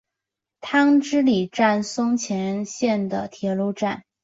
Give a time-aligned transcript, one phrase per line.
[0.61, 4.03] 汤之里站松前线的铁路站。